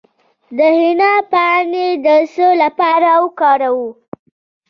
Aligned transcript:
د 0.57 0.59
حنا 0.79 1.13
پاڼې 1.31 1.87
د 2.05 2.07
څه 2.33 2.47
لپاره 2.61 3.09
وکاروم؟ 3.23 3.91